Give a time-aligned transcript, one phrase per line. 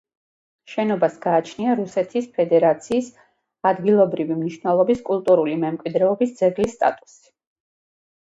[0.75, 3.09] შენობას გააჩნია რუსეთის ფედერაციის
[3.71, 7.33] ადგილობრივი მნიშვნელობის კულტურული მემკვიდრეობის ძეგლის სტატუსი.